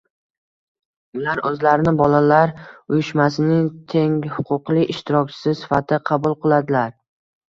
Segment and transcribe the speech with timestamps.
[1.17, 2.53] ular o‘zlarini bolalar
[2.95, 6.89] uyushmasining tenghuquqli ishtirokchisi sifatida qabul qiladilar